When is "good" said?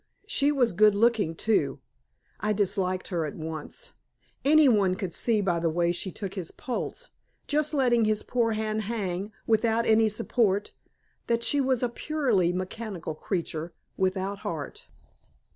0.73-0.95